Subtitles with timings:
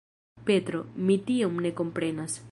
[0.47, 0.79] Petro,
[1.09, 2.39] mi tion ne komprenas!